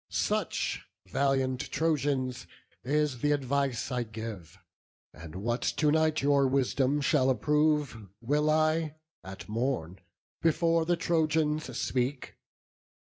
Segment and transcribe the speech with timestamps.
[0.09, 2.47] Such, valiant Trojans,
[2.83, 4.57] is th' advice I give;
[5.13, 9.99] And what to night your wisdom shall approve Will I, at morn,
[10.41, 12.35] before the Trojans speak.